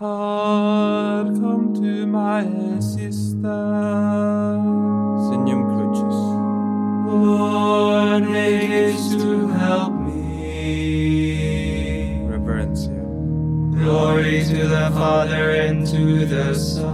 [0.00, 3.44] God, come to my assistance.
[5.28, 6.18] Signum Crucis.
[7.12, 11.34] Lord, make haste to help me.
[12.26, 13.04] Reverencia.
[13.74, 16.86] Glory to the Father and to the Son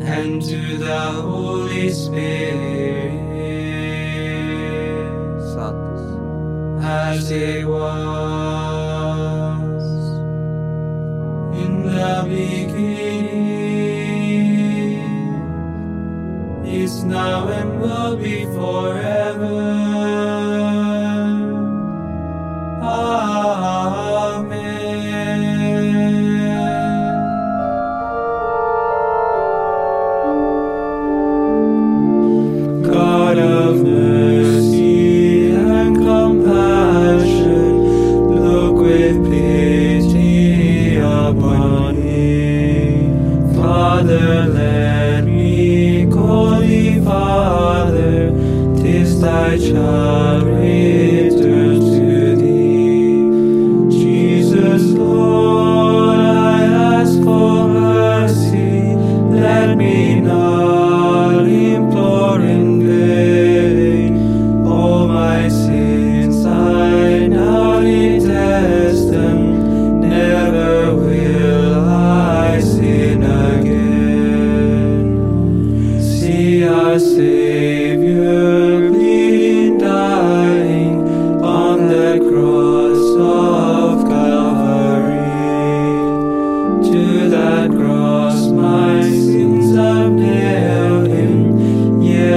[0.00, 3.10] and to the Holy Spirit
[5.50, 6.14] Sanctus.
[6.80, 8.67] as it was
[16.82, 19.44] is now and will be forever.
[22.80, 23.37] Amen.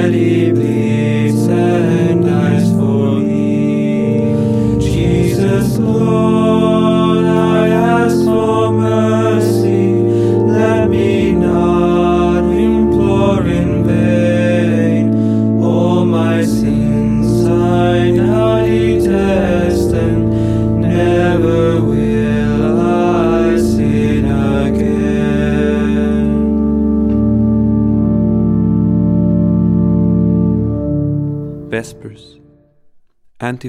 [0.10, 0.71] Him,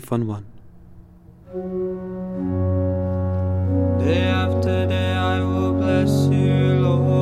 [0.02, 0.44] Antiphon 1.
[4.00, 7.12] Day after day I will bless you, Lord.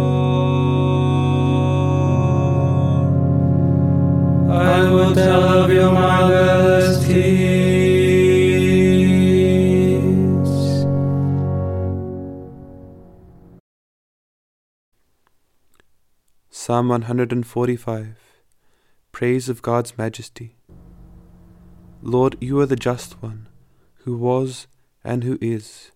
[4.51, 7.71] I will tell of your marvelous deeds.
[16.49, 18.17] Psalm 145.
[19.13, 20.60] Praise of God's Majesty.
[22.03, 23.47] Lord, you are the just one,
[24.05, 24.67] who was
[25.05, 25.93] and who is.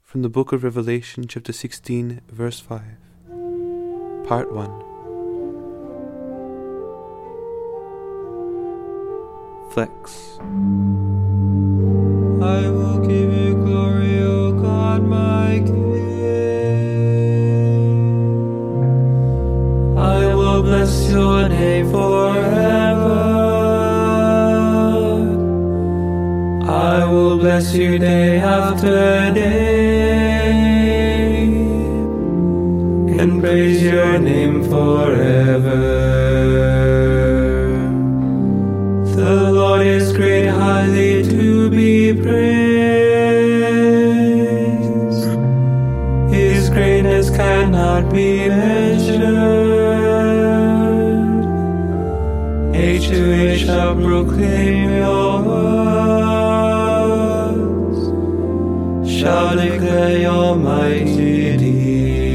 [0.00, 2.82] From the book of Revelation, chapter 16, verse 5.
[4.28, 4.70] Part 1.
[9.72, 10.38] Flex.
[12.40, 13.53] I will give you
[27.54, 30.50] bless you day after day
[33.20, 35.76] and praise your name forever.
[39.14, 42.44] The Lord is great, highly to be praised.
[46.34, 49.22] His greatness cannot be measured.
[52.74, 56.23] Age to age shall proclaim your words,
[59.24, 62.34] shall declare your mighty deeds,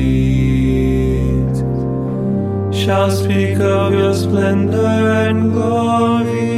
[2.76, 6.50] shall speak of your splendor and glory.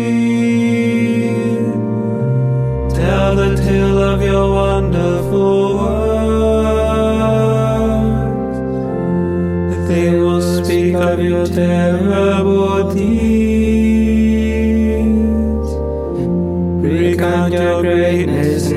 [2.96, 6.22] Tell the tale of your wonderful works.
[9.89, 13.51] They will speak of your terrible deeds.
[16.88, 18.72] Recount your greatness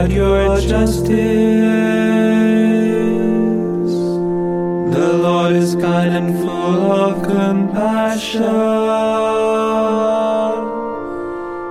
[0.00, 1.10] out your justice.
[4.96, 8.42] The Lord is kind and full of compassion,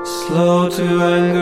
[0.05, 0.85] slow to
[1.17, 1.38] anger,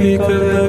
[0.00, 0.59] speak of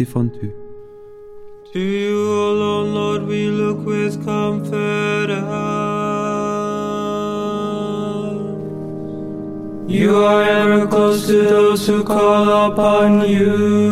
[0.00, 1.72] Antiphon 2.
[1.74, 5.44] To you alone, Lord, we look with confidence.
[9.86, 13.90] You are ever close to those who call upon you.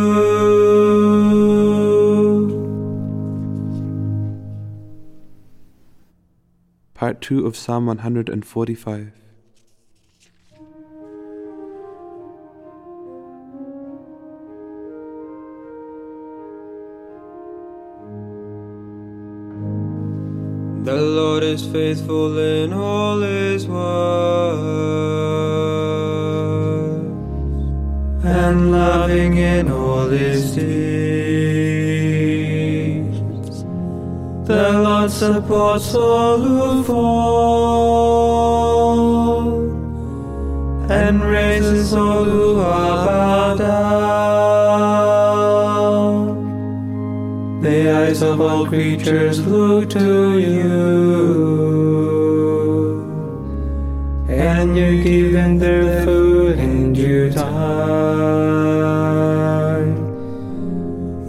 [6.94, 9.12] Part 2 of Psalm 145.
[21.18, 24.58] Lord is faithful in all his words
[28.24, 30.68] and loving in all his deeds.
[34.46, 37.38] The Lord supports all who fall
[40.88, 44.37] and raises all who are bowed down.
[48.08, 50.64] Eyes of all creatures look to you,
[54.28, 57.98] and you give them their food in due time.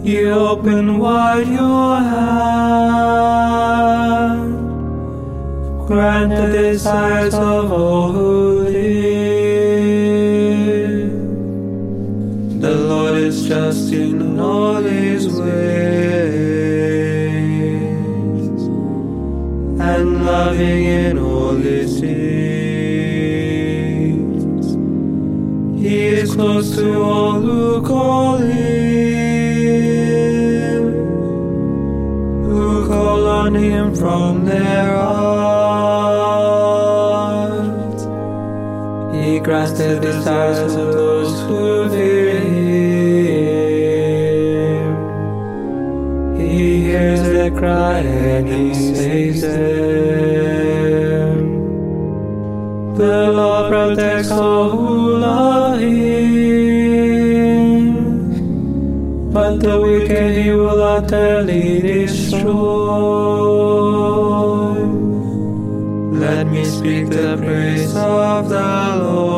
[0.02, 2.96] You open wide your hand,
[5.86, 8.49] grant the desires of all who
[26.60, 28.52] close to all who call him,
[32.44, 35.22] who call on him from their hearts.
[39.16, 42.60] He grants the desires of those who fear him.
[46.36, 50.29] He hears their cry and he saves them.
[53.00, 56.50] The Lord protects all who love him,
[59.32, 62.50] but the wicked he will utterly destroy.
[66.12, 69.32] Let me speak the praise of the Lord.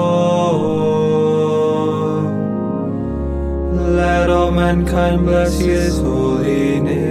[3.94, 7.01] Let all mankind bless his holy name.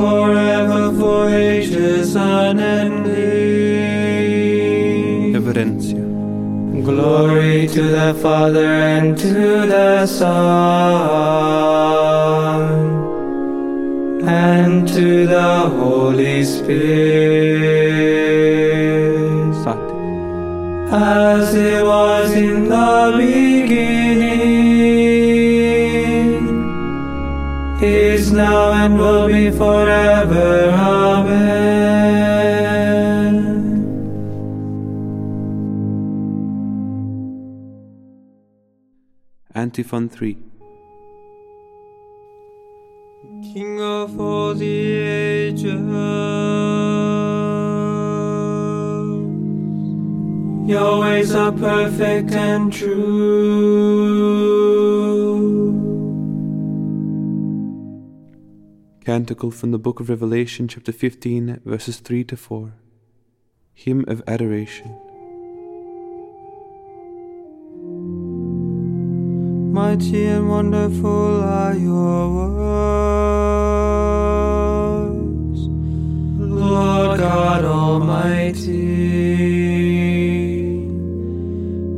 [0.00, 3.10] Forever, for ages unending.
[5.36, 6.04] Reverencia.
[6.88, 10.30] Glory to the Father and to the Son
[14.26, 18.00] and to the Holy Spirit.
[19.62, 19.96] Sati.
[20.90, 24.29] As it was in the beginning,
[28.30, 30.70] is now and will be forever.
[30.70, 31.50] Amen.
[39.54, 40.36] Antiphon 3.
[43.52, 45.80] King of all the ages.
[50.70, 54.69] Your ways are perfect and true.
[59.10, 62.74] Canticle from the Book of Revelation, chapter 15, verses 3 to 4.
[63.74, 64.96] Hymn of Adoration.
[69.72, 72.28] Mighty and wonderful are your
[75.08, 75.60] works,
[76.38, 78.86] Lord God Almighty.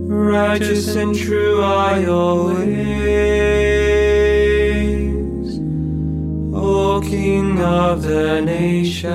[0.09, 3.62] Righteous and true are your ways,
[7.03, 9.13] King of the nations.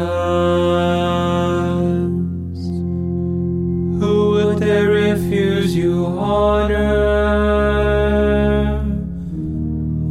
[4.00, 6.98] Who would dare refuse you honor?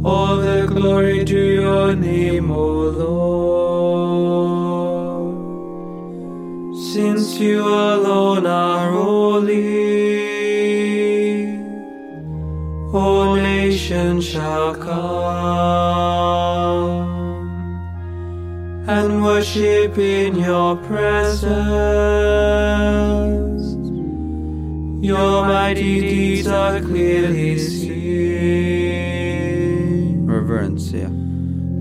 [0.03, 2.65] All the glory to your name, O
[3.01, 3.17] Lord.
[6.93, 9.57] Since you alone are holy,
[12.93, 15.16] all nations shall come
[18.87, 21.51] and worship in your presence.
[25.05, 27.97] Your mighty deeds are clearly seen.
[30.25, 31.09] Reverencia.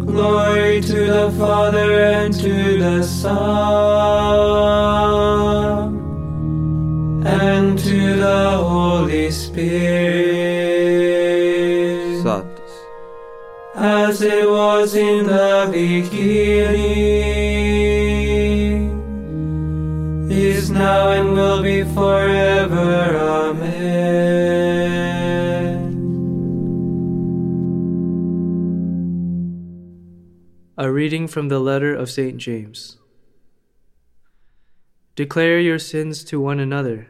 [0.05, 5.16] Glory to the Father and to the Son
[15.07, 17.07] in the beginning,
[20.31, 23.17] is now and will be forever.
[23.17, 23.87] Amen.
[30.77, 32.37] A reading from the letter of St.
[32.39, 32.99] James.
[35.15, 37.09] Declare your sins to one another,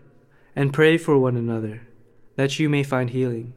[0.54, 1.88] and pray for one another,
[2.36, 3.54] that you may find healing.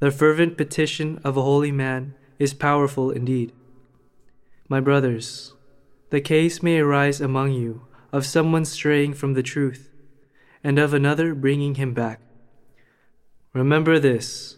[0.00, 3.52] The fervent petition of a holy man is powerful indeed.
[4.68, 5.54] My brothers,
[6.10, 9.90] the case may arise among you of someone straying from the truth,
[10.62, 12.20] and of another bringing him back.
[13.52, 14.56] Remember this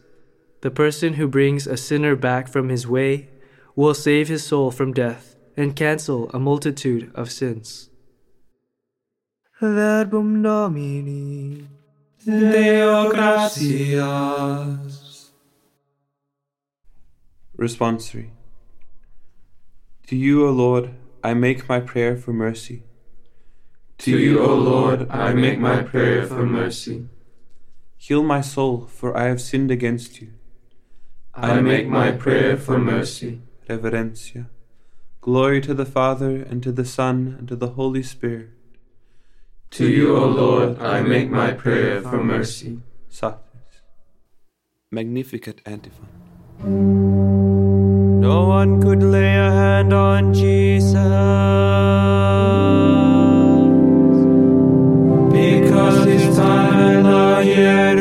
[0.60, 3.28] the person who brings a sinner back from his way
[3.76, 7.90] will save his soul from death and cancel a multitude of sins.
[9.60, 11.66] Verbum Domini.
[12.24, 15.07] Deo gratias.
[17.58, 18.30] Responsory.
[20.06, 22.84] To you, O Lord, I make my prayer for mercy.
[23.98, 27.08] To you, O Lord, I make my prayer for mercy.
[27.96, 30.28] Heal my soul, for I have sinned against you.
[31.34, 33.42] I make my prayer for mercy.
[33.68, 34.46] Reverencia.
[35.20, 38.50] Glory to the Father, and to the Son, and to the Holy Spirit.
[39.72, 42.80] To you, O Lord, I make my prayer for mercy.
[43.08, 43.82] Satis.
[44.92, 47.47] Magnificat antiphon.
[48.20, 50.94] No one could lay a hand on Jesus.
[55.32, 57.97] Because his time had not yet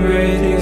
[0.00, 0.59] great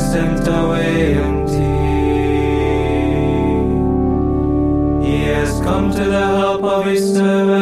[0.00, 1.76] sent away empty.
[5.06, 7.59] He has come to the help of his servant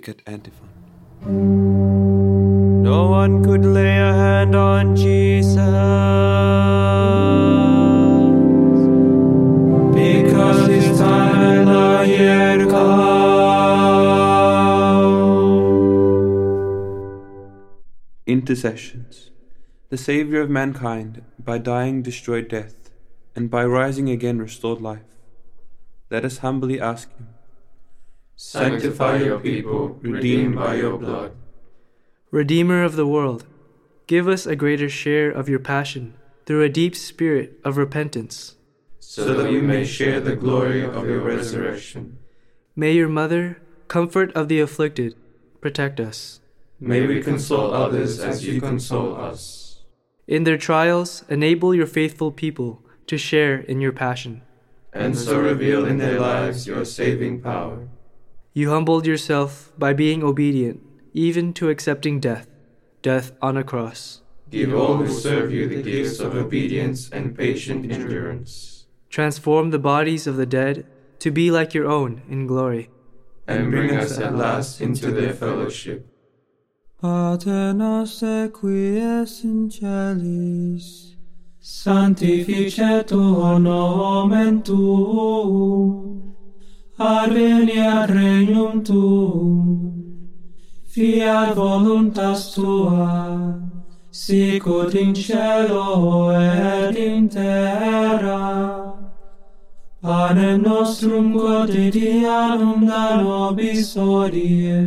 [0.00, 0.68] Magnificat antiphon.
[2.82, 5.56] No one could lay a hand on Jesus.
[9.94, 13.10] Because his time had not yet come.
[18.26, 19.30] Intercessions.
[19.90, 22.90] The Saviour of mankind, by dying destroyed death,
[23.36, 25.18] and by rising again restored life.
[26.10, 27.28] Let us humbly ask Him.
[28.42, 31.32] Sanctify your people, redeemed by your blood.
[32.30, 33.44] Redeemer of the world,
[34.06, 36.14] give us a greater share of your passion
[36.46, 38.56] through a deep spirit of repentance.
[38.98, 42.16] so that we may share the glory of your resurrection.
[42.74, 45.16] May your mother, comfort of the afflicted,
[45.60, 46.40] protect us.
[46.80, 49.82] May we console others as you console us.
[50.26, 54.40] In their trials, enable your faithful people to share in your passion.
[54.94, 57.86] And so reveal in their lives your saving power.
[58.52, 60.80] You humbled yourself by being obedient,
[61.14, 62.48] even to accepting death,
[63.00, 64.22] death on a cross.
[64.50, 68.86] Give all who serve you the gifts of obedience and patient endurance.
[69.08, 70.86] Transform the bodies of the dead
[71.20, 72.90] to be like your own in glory.
[73.46, 76.06] And bring us at last into their fellowship.
[77.00, 81.16] Pater noster qui es in celis,
[81.62, 86.29] Sanctificetur nomen tuum,
[87.00, 89.92] adveniat regnum tuum,
[90.92, 93.56] fiat voluntas tua,
[94.10, 98.92] sicut in cielo er et in terra.
[100.02, 104.84] Panem nostrum quotidianum da nobis odie,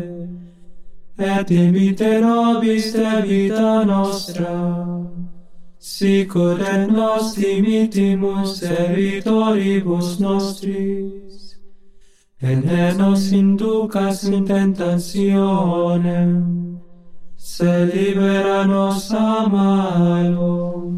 [1.17, 4.56] et dimite nobis de vita nostra,
[5.80, 11.22] sicut et nos dimitimus servitoribus nostris,
[12.43, 16.34] et ne nos inducas in tentationem,
[17.38, 20.93] se libera nos a malo.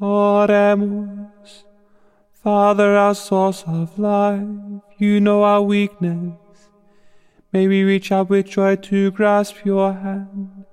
[0.00, 1.64] Oremus.
[2.42, 4.46] Father, our source of life,
[4.98, 6.34] you know our weakness.
[7.54, 10.66] May we reach out with joy to grasp your hand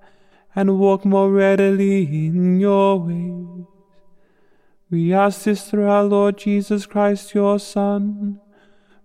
[0.54, 3.66] and walk more readily in your ways.
[4.90, 8.42] We ask this through our Lord Jesus Christ, your Son,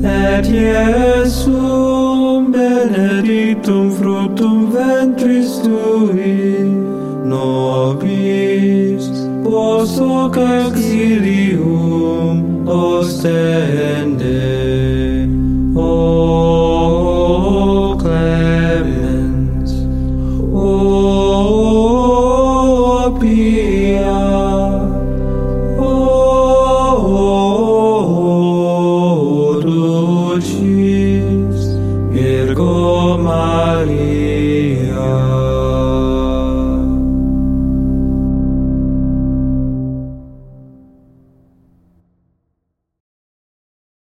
[0.03, 2.08] Et Iesum
[2.51, 6.63] benedictum fructum ventris tui,
[7.25, 9.09] nobis
[9.43, 14.58] post hoc exilium ostende.